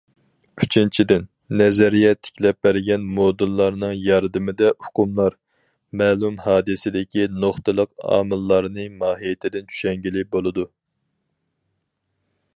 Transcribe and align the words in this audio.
ئۈچىنچىدىن، 0.65 1.25
نەزەرىيە 1.57 2.13
تىكلەپ 2.27 2.57
بەرگەن 2.67 3.03
مودېللارنىڭ 3.17 3.91
ياردىمىدە 4.05 4.71
ئۇقۇملار، 4.75 5.35
مەلۇم 6.03 6.39
ھادىسىدىكى 6.47 7.27
نۇقتىلىق 7.45 7.93
ئامىللارنى 8.15 8.87
ماھىيىتىدىن 9.03 9.69
چۈشەنگىلى 9.75 10.25
بولىدۇ. 10.37 10.65